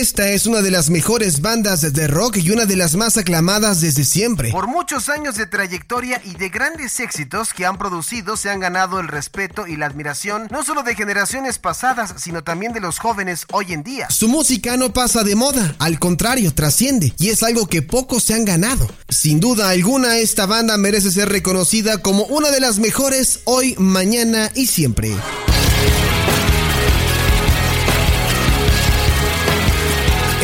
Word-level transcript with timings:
Esta 0.00 0.30
es 0.30 0.46
una 0.46 0.62
de 0.62 0.70
las 0.70 0.88
mejores 0.88 1.42
bandas 1.42 1.82
de 1.82 2.06
rock 2.08 2.38
y 2.38 2.50
una 2.50 2.64
de 2.64 2.74
las 2.74 2.96
más 2.96 3.18
aclamadas 3.18 3.82
desde 3.82 4.04
siempre. 4.04 4.50
Por 4.50 4.66
muchos 4.66 5.10
años 5.10 5.34
de 5.34 5.44
trayectoria 5.44 6.22
y 6.24 6.38
de 6.38 6.48
grandes 6.48 7.00
éxitos 7.00 7.52
que 7.52 7.66
han 7.66 7.76
producido, 7.76 8.38
se 8.38 8.48
han 8.48 8.60
ganado 8.60 8.98
el 8.98 9.08
respeto 9.08 9.66
y 9.66 9.76
la 9.76 9.84
admiración 9.84 10.48
no 10.50 10.64
solo 10.64 10.84
de 10.84 10.94
generaciones 10.94 11.58
pasadas, 11.58 12.14
sino 12.16 12.42
también 12.42 12.72
de 12.72 12.80
los 12.80 12.98
jóvenes 12.98 13.44
hoy 13.52 13.74
en 13.74 13.82
día. 13.82 14.08
Su 14.08 14.28
música 14.28 14.78
no 14.78 14.94
pasa 14.94 15.22
de 15.22 15.34
moda, 15.34 15.76
al 15.78 15.98
contrario, 15.98 16.54
trasciende 16.54 17.12
y 17.18 17.28
es 17.28 17.42
algo 17.42 17.66
que 17.66 17.82
pocos 17.82 18.22
se 18.22 18.32
han 18.32 18.46
ganado. 18.46 18.90
Sin 19.10 19.38
duda 19.38 19.68
alguna, 19.68 20.16
esta 20.16 20.46
banda 20.46 20.78
merece 20.78 21.10
ser 21.10 21.28
reconocida 21.28 21.98
como 21.98 22.24
una 22.24 22.50
de 22.50 22.60
las 22.60 22.78
mejores 22.78 23.40
hoy, 23.44 23.74
mañana 23.76 24.50
y 24.54 24.66
siempre. 24.66 25.14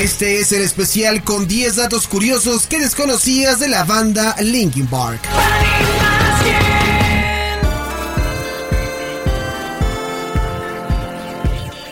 Este 0.07 0.38
es 0.38 0.52
el 0.52 0.62
especial 0.62 1.25
con 1.25 1.48
10 1.48 1.74
datos 1.74 2.06
curiosos 2.06 2.69
que 2.69 2.78
desconocías 2.78 3.59
de 3.59 3.66
la 3.66 3.83
banda 3.83 4.37
Linkin 4.38 4.87
Park. 4.87 5.20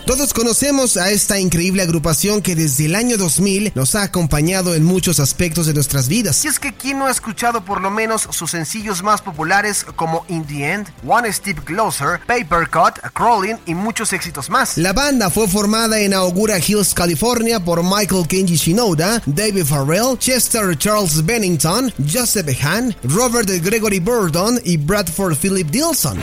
Todos 0.06 0.34
conocemos 0.34 0.98
a 0.98 1.10
esta 1.10 1.40
increíble 1.40 1.82
agrupación 1.82 2.42
que 2.42 2.54
desde 2.54 2.84
el 2.84 2.94
año 2.94 3.16
2000 3.16 3.72
nos 3.74 3.94
ha 3.94 4.02
acompañado 4.02 4.74
en 4.74 4.84
muchos 4.84 5.18
aspectos 5.18 5.66
de 5.66 5.72
nuestras 5.72 6.08
vidas. 6.08 6.44
Y 6.44 6.48
es 6.48 6.58
que 6.58 6.74
quién 6.74 6.98
no 6.98 7.06
ha 7.06 7.10
escuchado 7.10 7.64
por 7.64 7.80
lo 7.80 7.90
menos 7.90 8.28
sus 8.30 8.50
sencillos 8.50 9.02
más 9.02 9.22
populares 9.22 9.86
como 9.96 10.26
In 10.28 10.44
the 10.44 10.72
End, 10.72 10.88
One 11.06 11.32
Step 11.32 11.64
Closer, 11.64 12.20
Paper 12.26 12.68
Cut, 12.68 13.00
Crawling 13.14 13.56
y 13.64 13.74
muchos 13.74 14.12
éxitos 14.12 14.50
más. 14.50 14.76
La 14.76 14.92
banda 14.92 15.30
fue 15.30 15.48
formada 15.48 15.98
en 15.98 16.12
Augura 16.12 16.58
Hills, 16.58 16.92
California 16.92 17.64
por 17.64 17.82
Michael 17.82 18.28
Kenji 18.28 18.56
Shinoda, 18.56 19.22
David 19.24 19.64
Farrell, 19.64 20.18
Chester 20.18 20.76
Charles 20.76 21.24
Bennington, 21.24 21.90
Joseph 22.12 22.46
Hahn, 22.62 22.94
Robert 23.04 23.48
Gregory 23.48 24.00
Burdon 24.00 24.60
y 24.64 24.76
Bradford 24.76 25.36
Philip 25.36 25.70
Dilson. 25.70 26.18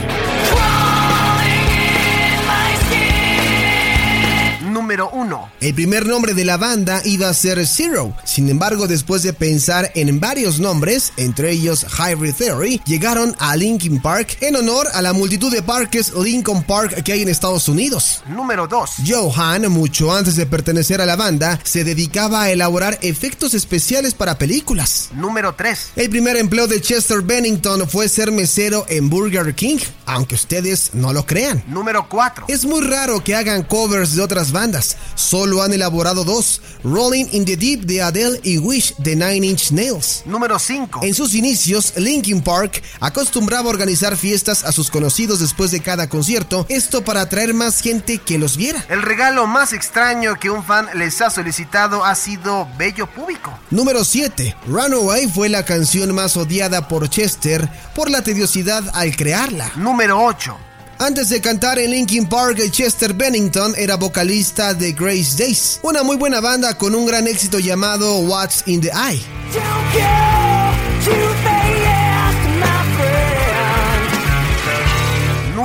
Número 4.92 5.10
1. 5.14 5.52
El 5.62 5.74
primer 5.74 6.06
nombre 6.06 6.34
de 6.34 6.44
la 6.44 6.58
banda 6.58 7.00
iba 7.06 7.26
a 7.26 7.32
ser 7.32 7.66
Zero. 7.66 8.14
Sin 8.24 8.50
embargo, 8.50 8.86
después 8.86 9.22
de 9.22 9.32
pensar 9.32 9.90
en 9.94 10.20
varios 10.20 10.60
nombres, 10.60 11.14
entre 11.16 11.50
ellos 11.50 11.86
Hybrid 11.98 12.34
Theory, 12.34 12.82
llegaron 12.84 13.34
a 13.38 13.56
Linkin 13.56 14.02
Park 14.02 14.36
en 14.42 14.54
honor 14.54 14.88
a 14.92 15.00
la 15.00 15.14
multitud 15.14 15.50
de 15.50 15.62
parques 15.62 16.12
Lincoln 16.14 16.62
Park 16.64 17.02
que 17.04 17.12
hay 17.12 17.22
en 17.22 17.30
Estados 17.30 17.68
Unidos. 17.68 18.22
Número 18.26 18.66
2. 18.66 18.96
Johan, 19.06 19.66
mucho 19.70 20.14
antes 20.14 20.36
de 20.36 20.44
pertenecer 20.44 21.00
a 21.00 21.06
la 21.06 21.16
banda, 21.16 21.58
se 21.64 21.84
dedicaba 21.84 22.42
a 22.42 22.50
elaborar 22.50 22.98
efectos 23.00 23.54
especiales 23.54 24.12
para 24.12 24.36
películas. 24.36 25.08
Número 25.14 25.54
3. 25.54 25.92
El 25.96 26.10
primer 26.10 26.36
empleo 26.36 26.66
de 26.66 26.82
Chester 26.82 27.22
Bennington 27.22 27.88
fue 27.88 28.10
ser 28.10 28.30
mesero 28.30 28.84
en 28.90 29.08
Burger 29.08 29.54
King, 29.54 29.78
aunque 30.04 30.34
ustedes 30.34 30.90
no 30.92 31.14
lo 31.14 31.24
crean. 31.24 31.64
Número 31.66 32.06
4. 32.10 32.44
Es 32.48 32.66
muy 32.66 32.82
raro 32.82 33.24
que 33.24 33.34
hagan 33.34 33.62
covers 33.62 34.16
de 34.16 34.22
otras 34.22 34.52
bandas 34.52 34.81
Solo 35.14 35.62
han 35.62 35.72
elaborado 35.72 36.24
dos, 36.24 36.60
Rolling 36.84 37.26
in 37.32 37.44
the 37.44 37.56
Deep 37.56 37.82
de 37.82 38.02
Adele 38.02 38.40
y 38.42 38.58
Wish 38.58 38.94
de 38.98 39.16
Nine 39.16 39.46
Inch 39.46 39.70
Nails. 39.70 40.22
Número 40.26 40.58
5. 40.58 41.00
En 41.02 41.14
sus 41.14 41.34
inicios, 41.34 41.92
Linkin 41.96 42.42
Park 42.42 42.82
acostumbraba 43.00 43.68
a 43.68 43.70
organizar 43.70 44.16
fiestas 44.16 44.64
a 44.64 44.72
sus 44.72 44.90
conocidos 44.90 45.40
después 45.40 45.70
de 45.70 45.80
cada 45.80 46.08
concierto, 46.08 46.66
esto 46.68 47.04
para 47.04 47.22
atraer 47.22 47.54
más 47.54 47.80
gente 47.80 48.18
que 48.18 48.38
los 48.38 48.56
viera. 48.56 48.84
El 48.88 49.02
regalo 49.02 49.46
más 49.46 49.72
extraño 49.72 50.38
que 50.38 50.50
un 50.50 50.64
fan 50.64 50.88
les 50.94 51.20
ha 51.20 51.30
solicitado 51.30 52.04
ha 52.04 52.14
sido 52.14 52.68
Bello 52.76 53.06
Público. 53.06 53.58
Número 53.70 54.04
7. 54.04 54.56
Runaway 54.66 55.28
fue 55.28 55.48
la 55.48 55.64
canción 55.64 56.14
más 56.14 56.36
odiada 56.36 56.88
por 56.88 57.08
Chester 57.08 57.68
por 57.94 58.10
la 58.10 58.22
tediosidad 58.22 58.84
al 58.94 59.16
crearla. 59.16 59.70
Número 59.76 60.22
8. 60.24 60.71
Antes 61.02 61.30
de 61.30 61.40
cantar 61.40 61.80
en 61.80 61.90
Linkin 61.90 62.28
Park, 62.28 62.60
Chester 62.70 63.12
Bennington 63.12 63.74
era 63.76 63.96
vocalista 63.96 64.72
de 64.72 64.92
Grace 64.92 65.36
Days, 65.36 65.80
una 65.82 66.04
muy 66.04 66.14
buena 66.14 66.40
banda 66.40 66.78
con 66.78 66.94
un 66.94 67.06
gran 67.06 67.26
éxito 67.26 67.58
llamado 67.58 68.18
What's 68.18 68.62
in 68.66 68.80
the 68.80 68.90
Eye. 68.90 70.31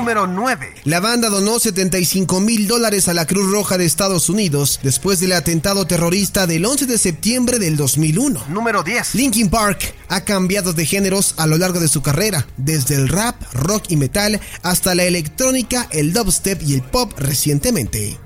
Número 0.08 0.26
9. 0.26 0.74
La 0.86 1.02
banda 1.02 1.28
donó 1.28 1.60
75 1.60 2.40
mil 2.40 2.66
dólares 2.66 3.10
a 3.10 3.14
la 3.14 3.28
Cruz 3.28 3.52
Roja 3.52 3.78
de 3.78 3.84
Estados 3.84 4.30
Unidos 4.30 4.80
después 4.82 5.20
del 5.20 5.34
atentado 5.34 5.86
terrorista 5.86 6.48
del 6.48 6.66
11 6.66 6.86
de 6.86 6.98
septiembre 6.98 7.60
del 7.60 7.76
2001. 7.76 8.46
Número 8.48 8.84
10. 8.84 9.16
Linkin 9.16 9.50
Park 9.50 9.94
ha 10.08 10.22
cambiado 10.22 10.72
de 10.72 10.86
géneros 10.86 11.34
a 11.36 11.46
lo 11.46 11.58
largo 11.58 11.82
de 11.82 11.90
su 11.90 12.02
carrera, 12.02 12.48
desde 12.56 12.96
el 12.96 13.10
rap, 13.10 13.36
rock 13.52 13.84
y 13.90 13.98
metal 13.98 14.40
hasta 14.64 14.96
la 14.96 15.04
electrónica, 15.04 15.90
el 15.92 16.14
dubstep 16.14 16.62
y 16.64 16.76
el 16.76 16.84
pop 16.84 17.12
recientemente. 17.18 18.18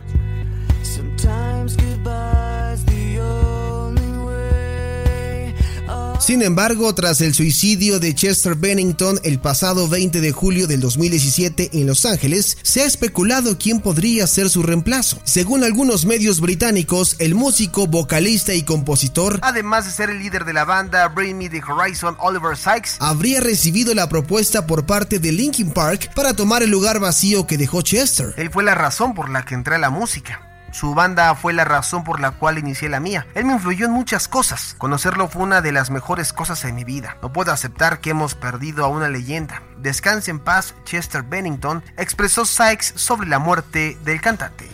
Sin 6.21 6.43
embargo, 6.43 6.93
tras 6.93 7.19
el 7.21 7.33
suicidio 7.33 7.99
de 7.99 8.13
Chester 8.13 8.53
Bennington 8.53 9.19
el 9.23 9.39
pasado 9.39 9.87
20 9.89 10.21
de 10.21 10.31
julio 10.31 10.67
del 10.67 10.79
2017 10.79 11.71
en 11.73 11.87
Los 11.87 12.05
Ángeles, 12.05 12.59
se 12.61 12.83
ha 12.83 12.85
especulado 12.85 13.57
quién 13.57 13.79
podría 13.79 14.27
ser 14.27 14.51
su 14.51 14.61
reemplazo. 14.61 15.19
Según 15.23 15.63
algunos 15.63 16.05
medios 16.05 16.39
británicos, 16.39 17.15
el 17.17 17.33
músico, 17.33 17.87
vocalista 17.87 18.53
y 18.53 18.61
compositor, 18.61 19.39
además 19.41 19.85
de 19.85 19.91
ser 19.91 20.11
el 20.11 20.19
líder 20.19 20.45
de 20.45 20.53
la 20.53 20.63
banda 20.63 21.07
Bring 21.07 21.39
Me 21.39 21.49
the 21.49 21.63
Horizon, 21.63 22.15
Oliver 22.19 22.55
Sykes, 22.55 22.97
habría 22.99 23.41
recibido 23.41 23.95
la 23.95 24.07
propuesta 24.07 24.67
por 24.67 24.85
parte 24.85 25.17
de 25.17 25.31
Linkin 25.31 25.71
Park 25.71 26.11
para 26.13 26.35
tomar 26.35 26.61
el 26.61 26.69
lugar 26.69 26.99
vacío 26.99 27.47
que 27.47 27.57
dejó 27.57 27.81
Chester. 27.81 28.35
Él 28.37 28.51
fue 28.51 28.63
la 28.63 28.75
razón 28.75 29.15
por 29.15 29.31
la 29.31 29.43
que 29.43 29.55
entré 29.55 29.73
a 29.73 29.79
la 29.79 29.89
música. 29.89 30.50
Su 30.71 30.95
banda 30.95 31.33
fue 31.35 31.53
la 31.53 31.65
razón 31.65 32.03
por 32.03 32.19
la 32.19 32.31
cual 32.31 32.57
inicié 32.57 32.89
la 32.89 32.99
mía. 32.99 33.27
Él 33.35 33.45
me 33.45 33.53
influyó 33.53 33.85
en 33.85 33.91
muchas 33.91 34.27
cosas. 34.27 34.75
Conocerlo 34.77 35.27
fue 35.27 35.43
una 35.43 35.61
de 35.61 35.71
las 35.71 35.91
mejores 35.91 36.33
cosas 36.33 36.63
en 36.65 36.75
mi 36.75 36.83
vida. 36.83 37.17
No 37.21 37.31
puedo 37.33 37.51
aceptar 37.51 37.99
que 37.99 38.11
hemos 38.11 38.35
perdido 38.35 38.85
a 38.85 38.87
una 38.87 39.09
leyenda. 39.09 39.61
Descanse 39.77 40.31
en 40.31 40.39
paz, 40.39 40.73
Chester 40.85 41.23
Bennington, 41.23 41.83
expresó 41.97 42.45
Sykes 42.45 42.93
sobre 42.95 43.27
la 43.27 43.39
muerte 43.39 43.97
del 44.03 44.21
cantante. 44.21 44.69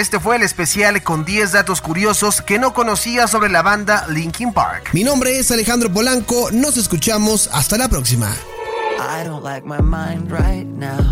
Este 0.00 0.18
fue 0.18 0.36
el 0.36 0.42
especial 0.42 1.02
con 1.02 1.26
10 1.26 1.52
datos 1.52 1.82
curiosos 1.82 2.40
que 2.40 2.58
no 2.58 2.72
conocía 2.72 3.26
sobre 3.26 3.50
la 3.50 3.60
banda 3.60 4.06
Linkin 4.08 4.50
Park. 4.50 4.94
Mi 4.94 5.04
nombre 5.04 5.38
es 5.38 5.50
Alejandro 5.50 5.92
Polanco, 5.92 6.50
nos 6.52 6.78
escuchamos 6.78 7.50
hasta 7.52 7.76
la 7.76 7.86
próxima. 7.86 8.34
I 8.98 9.22
don't 9.24 9.44
like 9.44 9.66
my 9.66 9.82
mind 9.82 10.32
right 10.32 10.64
now. 10.64 11.04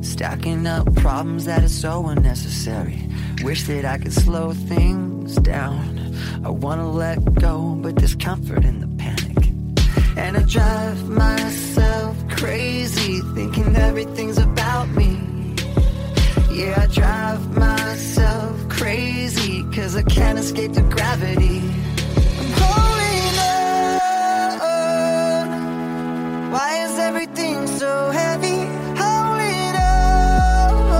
Stacking 0.00 0.68
up 0.68 0.86
problems 0.94 1.44
that 1.46 1.64
are 1.64 1.68
so 1.68 2.06
unnecessary. 2.06 3.08
Wish 3.42 3.66
that 3.66 3.84
I 3.84 3.98
could 3.98 4.12
slow 4.12 4.52
things 4.52 5.34
down. 5.42 6.14
I 6.44 6.50
wanna 6.50 6.88
let 6.88 7.18
go, 7.34 7.76
but 7.82 7.96
there's 7.96 8.14
comfort 8.14 8.64
in 8.64 8.78
the 8.78 8.86
panic. 8.96 9.50
And 10.16 10.36
I 10.36 10.44
drive 10.44 11.08
myself 11.08 12.16
crazy, 12.28 13.22
thinking 13.34 13.74
everything's 13.74 14.38
about 14.38 14.86
me. 14.90 15.17
Yeah, 16.58 16.74
I 16.76 16.86
drive 16.88 17.56
myself 17.56 18.68
crazy 18.68 19.62
Cause 19.72 19.94
I 19.94 20.02
can't 20.02 20.40
escape 20.40 20.72
the 20.72 20.82
gravity. 20.82 21.60
I'm 22.40 22.50
holding 22.60 23.38
on 24.66 25.48
Why 26.50 26.82
is 26.84 26.98
everything 26.98 27.64
so 27.68 28.10
heavy? 28.10 28.66
Holding 29.00 29.76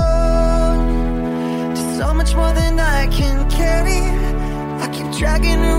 on 0.07 0.15
To 1.75 1.81
so 1.97 2.13
much 2.13 2.33
more 2.35 2.53
than 2.53 2.79
I 2.79 3.07
can 3.07 3.49
carry. 3.49 3.99
I 4.81 4.87
keep 4.93 5.11
dragging 5.19 5.59
around 5.59 5.78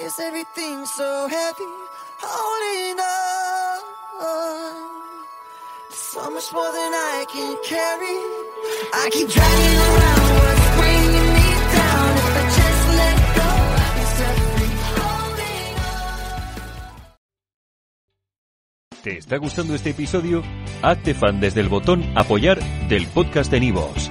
Is 0.00 0.18
everything 0.20 0.86
so 0.86 1.28
heavy? 1.28 1.70
Holding 2.20 2.98
on. 3.00 3.78
So 5.90 6.30
much 6.30 6.52
more 6.52 6.72
than 6.72 6.92
I 6.94 7.24
can 7.32 7.56
carry. 7.64 8.18
I 8.92 9.10
keep 9.10 9.28
dragging 9.28 9.78
around 9.88 10.38
me 10.82 11.48
down. 11.76 12.10
Just 12.58 12.84
let 13.00 13.16
go. 13.36 13.48
¿Te 19.02 19.18
está 19.18 19.36
gustando 19.38 19.74
este 19.74 19.90
episodio? 19.90 20.42
Hazte 20.82 21.14
fan 21.14 21.40
desde 21.40 21.60
el 21.60 21.68
botón 21.68 22.04
Apoyar 22.16 22.58
del 22.88 23.06
podcast 23.06 23.50
de 23.50 23.60
Nivos. 23.60 24.10